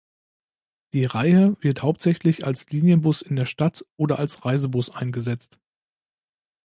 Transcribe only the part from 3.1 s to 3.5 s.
in der